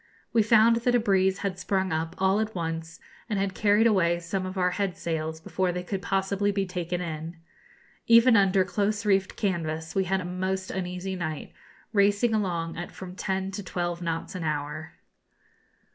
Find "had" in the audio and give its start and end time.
1.45-1.59, 3.37-3.53, 10.05-10.19